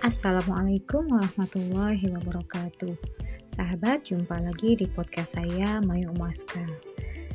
[0.00, 2.96] Assalamualaikum warahmatullahi wabarakatuh.
[3.44, 6.64] Sahabat, jumpa lagi di podcast saya Mayu Umaska.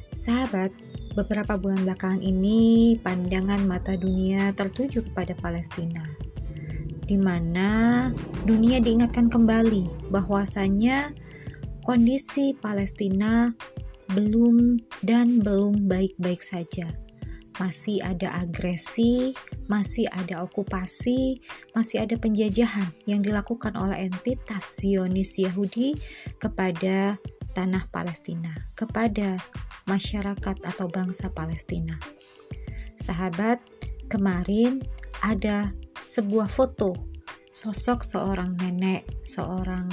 [0.09, 0.73] Sahabat,
[1.13, 6.01] beberapa bulan belakangan ini pandangan mata dunia tertuju kepada Palestina.
[7.05, 8.09] Di mana
[8.49, 11.13] dunia diingatkan kembali bahwasanya
[11.85, 13.53] kondisi Palestina
[14.09, 17.05] belum dan belum baik-baik saja
[17.55, 19.31] masih ada agresi,
[19.65, 21.41] masih ada okupasi,
[21.73, 25.97] masih ada penjajahan yang dilakukan oleh entitas Zionis Yahudi
[26.37, 27.17] kepada
[27.55, 29.39] tanah Palestina, kepada
[29.87, 31.95] masyarakat atau bangsa Palestina.
[32.99, 33.63] Sahabat,
[34.11, 34.83] kemarin
[35.23, 35.71] ada
[36.05, 36.93] sebuah foto
[37.55, 39.87] sosok seorang nenek, seorang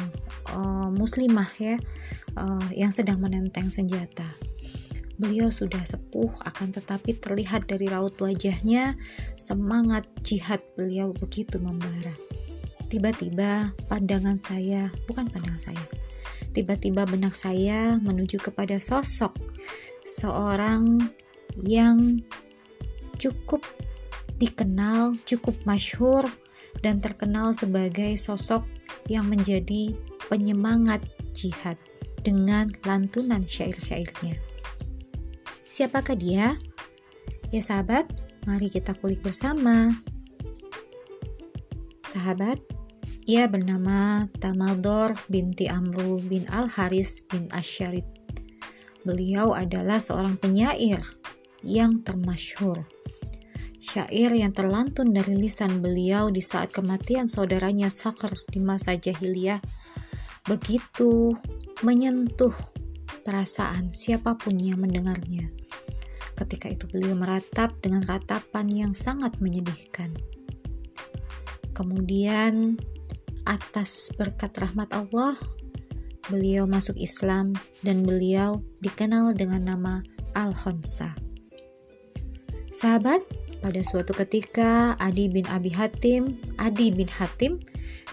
[0.50, 1.78] uh, muslimah ya,
[2.34, 4.41] uh, yang sedang menenteng senjata
[5.22, 8.98] Beliau sudah sepuh, akan tetapi terlihat dari raut wajahnya
[9.38, 12.10] semangat jihad beliau begitu membara.
[12.90, 15.84] Tiba-tiba pandangan saya, bukan pandangan saya,
[16.50, 19.38] tiba-tiba benak saya menuju kepada sosok
[20.02, 21.06] seorang
[21.62, 22.18] yang
[23.22, 23.62] cukup
[24.42, 26.26] dikenal, cukup masyhur
[26.82, 28.66] dan terkenal sebagai sosok
[29.06, 29.94] yang menjadi
[30.26, 30.98] penyemangat
[31.30, 31.78] jihad
[32.26, 34.51] dengan lantunan syair-syairnya.
[35.72, 36.60] Siapakah dia?
[37.48, 38.04] Ya sahabat,
[38.44, 40.04] mari kita kulik bersama.
[42.04, 42.60] Sahabat,
[43.24, 48.04] ia bernama Tamaldor binti Amru bin Al-Haris bin Asyarid.
[49.08, 51.00] Beliau adalah seorang penyair
[51.64, 52.84] yang termasyhur.
[53.80, 59.64] Syair yang terlantun dari lisan beliau di saat kematian saudaranya Sakr di masa jahiliyah
[60.44, 61.32] begitu
[61.80, 62.52] menyentuh
[63.24, 65.61] perasaan siapa pun yang mendengarnya.
[66.42, 70.10] Ketika itu beliau meratap dengan ratapan yang sangat menyedihkan.
[71.70, 72.82] Kemudian
[73.46, 75.38] atas berkat rahmat Allah,
[76.26, 77.54] beliau masuk Islam
[77.86, 79.94] dan beliau dikenal dengan nama
[80.34, 81.14] Al-Honsa.
[82.74, 83.22] Sahabat,
[83.62, 87.62] pada suatu ketika Adi bin Abi Hatim, Adi bin Hatim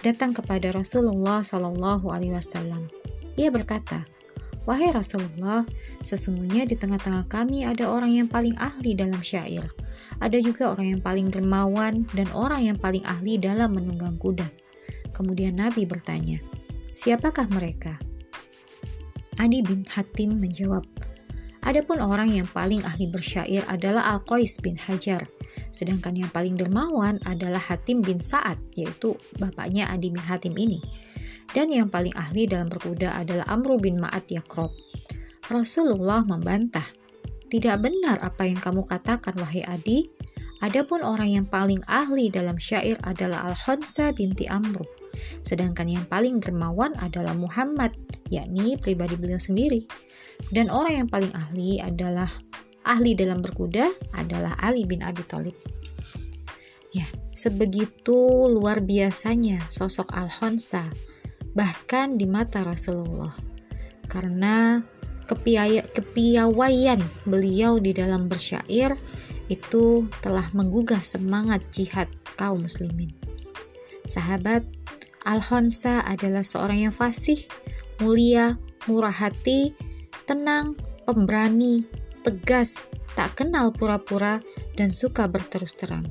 [0.05, 2.93] datang kepada Rasulullah Shallallahu Alaihi Wasallam.
[3.41, 4.05] Ia berkata,
[4.69, 5.65] Wahai Rasulullah,
[5.97, 9.65] sesungguhnya di tengah-tengah kami ada orang yang paling ahli dalam syair.
[10.21, 14.45] Ada juga orang yang paling dermawan dan orang yang paling ahli dalam menunggang kuda.
[15.09, 16.37] Kemudian Nabi bertanya,
[16.93, 17.97] siapakah mereka?
[19.41, 20.85] Adi bin Hatim menjawab,
[21.65, 25.25] Adapun orang yang paling ahli bersyair adalah Al-Qais bin Hajar,
[25.73, 30.77] sedangkan yang paling dermawan adalah Hatim bin Sa'ad, yaitu bapaknya Adi bin Hatim ini
[31.53, 34.69] dan yang paling ahli dalam berkuda adalah Amru bin Ma'at Yakrob.
[35.49, 36.85] Rasulullah membantah,
[37.49, 40.05] tidak benar apa yang kamu katakan wahai Adi,
[40.61, 44.85] adapun orang yang paling ahli dalam syair adalah Al-Khonsa binti Amru,
[45.41, 47.97] sedangkan yang paling dermawan adalah Muhammad,
[48.29, 49.89] yakni pribadi beliau sendiri.
[50.53, 52.29] Dan orang yang paling ahli adalah
[52.85, 55.57] ahli dalam berkuda adalah Ali bin Abi Thalib.
[56.93, 61.08] Ya, sebegitu luar biasanya sosok Al-Khonsa
[61.57, 63.33] bahkan di mata Rasulullah
[64.09, 64.81] karena
[65.29, 68.97] kepiawaian beliau di dalam bersyair
[69.49, 73.13] itu telah menggugah semangat jihad kaum muslimin.
[74.09, 74.65] Sahabat,
[75.25, 77.37] Al-Honsa adalah seorang yang fasih,
[78.01, 78.57] mulia,
[78.89, 79.77] murah hati,
[80.25, 80.73] tenang,
[81.05, 81.85] pemberani,
[82.25, 84.41] tegas, tak kenal pura-pura,
[84.73, 86.09] dan suka berterus terang.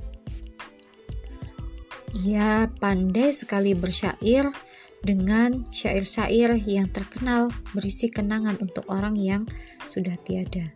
[2.26, 4.50] Ia pandai sekali bersyair
[5.02, 9.46] dengan syair-syair yang terkenal berisi kenangan untuk orang yang
[9.86, 10.74] sudah tiada.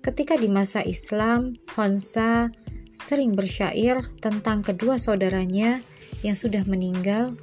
[0.00, 2.48] Ketika di masa Islam, Honsa
[2.88, 5.84] sering bersyair tentang kedua saudaranya
[6.24, 7.36] yang sudah meninggal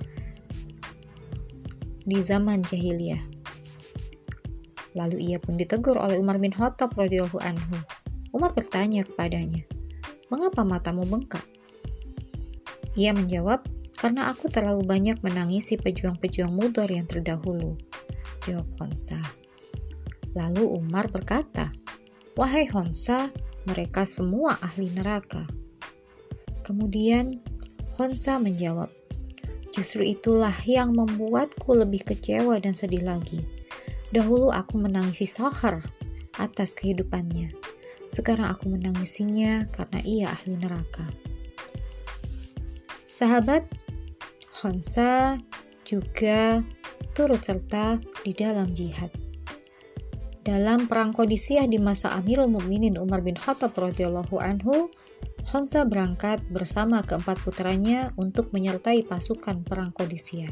[2.08, 3.22] di zaman jahiliyah.
[4.98, 7.78] Lalu ia pun ditegur oleh Umar bin Khattab radhiyallahu anhu.
[8.34, 9.62] Umar bertanya kepadanya,
[10.34, 11.46] "Mengapa matamu bengkak?"
[12.98, 13.62] Ia menjawab,
[13.98, 17.76] karena aku terlalu banyak menangisi pejuang-pejuang mudor yang terdahulu.
[18.46, 19.20] Jawab Honsa.
[20.38, 21.74] Lalu Umar berkata,
[22.38, 23.34] Wahai Honsa,
[23.66, 25.50] mereka semua ahli neraka.
[26.62, 27.42] Kemudian
[27.98, 28.94] Honsa menjawab,
[29.78, 33.46] Justru itulah yang membuatku lebih kecewa dan sedih lagi.
[34.10, 35.78] Dahulu aku menangisi Sahar
[36.42, 37.54] atas kehidupannya.
[38.10, 41.06] Sekarang aku menangisinya karena ia ahli neraka.
[43.06, 43.70] Sahabat,
[44.58, 45.38] Honsa
[45.86, 46.66] juga
[47.14, 49.14] turut serta di dalam jihad.
[50.42, 54.90] Dalam perang Qadisiyah di masa Amirul Mukminin Umar bin Khattab radhiyallahu anhu,
[55.46, 60.50] Khonsa berangkat bersama keempat putranya untuk menyertai pasukan perang Qadisiyah.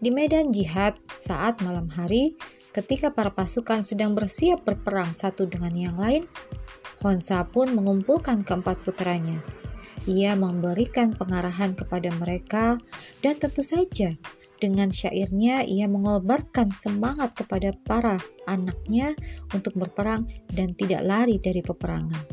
[0.00, 2.40] Di medan jihad saat malam hari,
[2.72, 6.24] ketika para pasukan sedang bersiap berperang satu dengan yang lain,
[7.04, 9.63] Khonsa pun mengumpulkan keempat putranya.
[10.04, 12.76] Ia memberikan pengarahan kepada mereka
[13.24, 14.12] dan tentu saja
[14.64, 18.16] dengan syairnya, ia mengobarkan semangat kepada para
[18.48, 19.12] anaknya
[19.52, 22.24] untuk berperang dan tidak lari dari peperangan,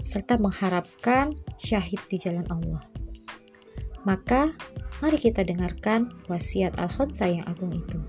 [0.00, 2.80] serta mengharapkan syahid di jalan Allah.
[4.08, 4.48] Maka,
[5.04, 8.00] mari kita dengarkan wasiat Al-Khonsa yang agung itu.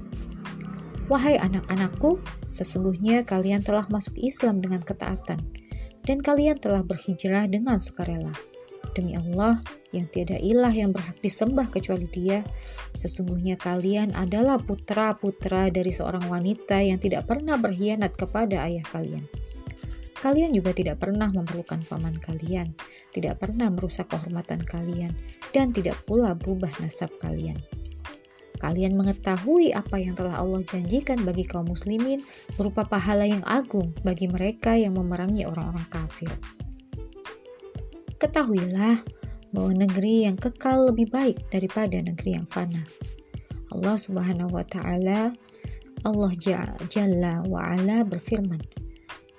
[1.11, 5.43] Wahai anak-anakku, sesungguhnya kalian telah masuk Islam dengan ketaatan,
[6.07, 8.54] dan kalian telah berhijrah dengan sukarela.
[8.95, 9.59] Demi Allah,
[9.91, 12.39] yang tiada ilah yang berhak disembah kecuali Dia,
[12.95, 19.27] sesungguhnya kalian adalah putra-putra dari seorang wanita yang tidak pernah berkhianat kepada ayah kalian.
[20.15, 22.71] Kalian juga tidak pernah memerlukan paman kalian,
[23.11, 25.11] tidak pernah merusak kehormatan kalian,
[25.51, 27.59] dan tidak pula berubah nasab kalian.
[28.55, 32.23] Kalian mengetahui apa yang telah Allah janjikan bagi kaum muslimin
[32.55, 36.31] berupa pahala yang agung bagi mereka yang memerangi orang-orang kafir.
[38.15, 39.03] Ketahuilah
[39.55, 42.83] bahwa negeri yang kekal lebih baik daripada negeri yang fana.
[43.71, 45.35] Allah Subhanahu wa taala
[46.05, 46.31] Allah
[46.85, 48.61] Jalla wa ala berfirman,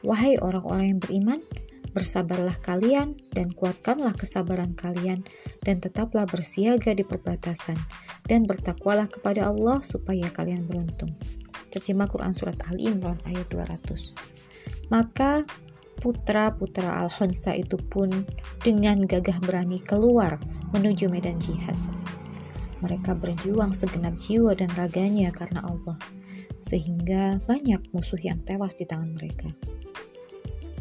[0.03, 1.41] "Wahai orang-orang yang beriman,
[1.95, 5.23] bersabarlah kalian dan kuatkanlah kesabaran kalian
[5.63, 7.79] dan tetaplah bersiaga di perbatasan
[8.27, 11.15] dan bertakwalah kepada Allah supaya kalian beruntung."
[11.71, 14.11] Terjemah Quran surat Ali Imran ayat 200.
[14.91, 15.47] Maka
[15.99, 18.13] putra-putra Al-Khonsa itu pun
[18.63, 20.39] dengan gagah berani keluar
[20.73, 21.77] menuju medan jihad.
[22.85, 25.97] Mereka berjuang segenap jiwa dan raganya karena Allah,
[26.61, 29.49] sehingga banyak musuh yang tewas di tangan mereka.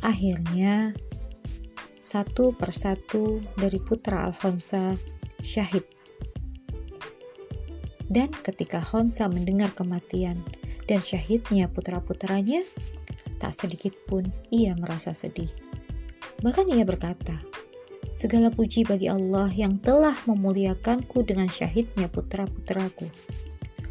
[0.04, 0.92] Akhirnya,
[2.04, 4.94] satu persatu dari putra Al-Khonsa
[5.42, 5.88] syahid.
[8.06, 10.46] Dan ketika Khonsa mendengar kematian
[10.86, 12.62] dan syahidnya putra-putranya,
[13.46, 15.54] tak sedikit pun ia merasa sedih.
[16.42, 17.38] Bahkan ia berkata,
[18.10, 23.12] Segala puji bagi Allah yang telah memuliakanku dengan syahidnya putra-putraku.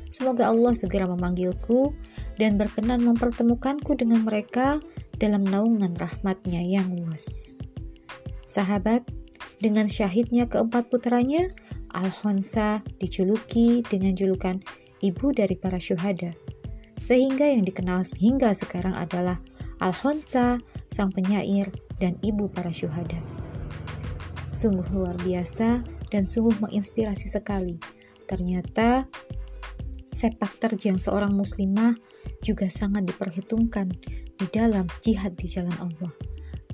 [0.08, 1.92] Semoga Allah segera memanggilku
[2.40, 4.80] dan berkenan mempertemukanku dengan mereka
[5.20, 7.54] dalam naungan rahmatnya yang luas.
[8.48, 9.04] Sahabat,
[9.60, 11.52] dengan syahidnya keempat putranya,
[11.92, 14.56] Al-Khonsa dijuluki dengan julukan
[15.04, 16.32] ibu dari para syuhada
[17.00, 19.40] sehingga yang dikenal hingga sekarang adalah
[19.82, 21.68] Al-Khonsa, sang penyair,
[21.98, 23.18] dan ibu para syuhada.
[24.54, 27.78] Sungguh luar biasa dan sungguh menginspirasi sekali.
[28.24, 29.10] Ternyata
[30.14, 31.98] sepak terjang seorang muslimah
[32.40, 33.90] juga sangat diperhitungkan
[34.38, 36.12] di dalam jihad di jalan Allah.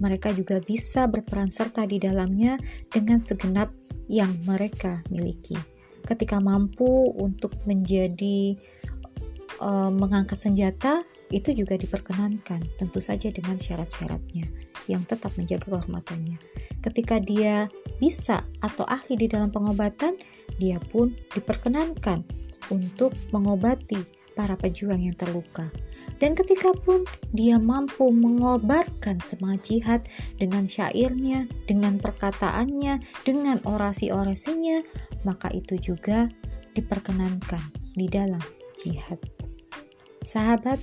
[0.00, 2.56] Mereka juga bisa berperan serta di dalamnya
[2.88, 3.72] dengan segenap
[4.08, 5.56] yang mereka miliki.
[6.00, 8.56] Ketika mampu untuk menjadi
[9.60, 14.48] uh, mengangkat senjata itu juga diperkenankan, tentu saja dengan syarat-syaratnya
[14.90, 16.40] yang tetap menjaga kehormatannya.
[16.82, 17.70] Ketika dia
[18.00, 20.18] bisa atau ahli di dalam pengobatan,
[20.58, 22.24] dia pun diperkenankan
[22.72, 24.00] untuk mengobati
[24.34, 25.68] para pejuang yang terluka.
[26.20, 30.00] Dan ketika pun dia mampu mengobarkan semangat jihad
[30.36, 34.84] dengan syairnya, dengan perkataannya, dengan orasi-orasinya,
[35.24, 36.28] maka itu juga
[36.76, 38.42] diperkenankan di dalam
[38.76, 39.20] jihad.
[40.20, 40.76] Sahabat,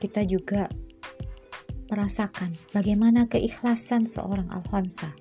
[0.00, 0.64] kita juga
[1.92, 5.12] merasakan bagaimana keikhlasan seorang Alfonsa.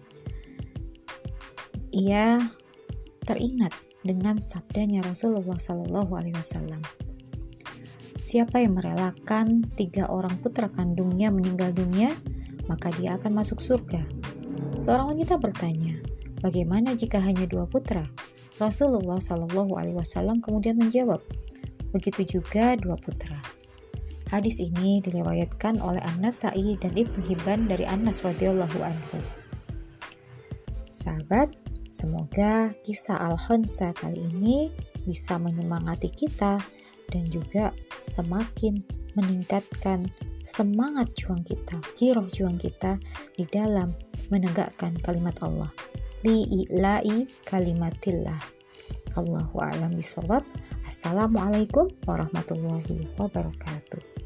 [1.92, 2.48] Ia
[3.28, 3.76] teringat
[4.08, 6.80] dengan sabdanya Rasulullah Shallallahu Alaihi Wasallam.
[8.24, 12.16] Siapa yang merelakan tiga orang putra kandungnya meninggal dunia,
[12.72, 14.00] maka dia akan masuk surga.
[14.80, 16.00] Seorang wanita bertanya,
[16.40, 18.08] bagaimana jika hanya dua putra?
[18.64, 21.20] Rasulullah Shallallahu Alaihi Wasallam kemudian menjawab,
[21.92, 23.57] begitu juga dua putra.
[24.28, 29.24] Hadis ini diriwayatkan oleh Anas Sa'i dan Ibnu Hibban dari Anas radhiyallahu anhu.
[30.92, 31.56] Sahabat,
[31.88, 34.68] semoga kisah Al-Khonsa kali ini
[35.08, 36.60] bisa menyemangati kita
[37.08, 37.72] dan juga
[38.04, 38.84] semakin
[39.16, 40.12] meningkatkan
[40.44, 43.00] semangat juang kita, kiroh juang kita
[43.34, 43.96] di dalam
[44.28, 45.72] menegakkan kalimat Allah.
[46.28, 48.44] Li'ila'i kalimatillah.
[49.16, 50.44] Allahu a'lam bishawab.
[50.84, 54.17] Assalamualaikum warahmatullahi wabarakatuh.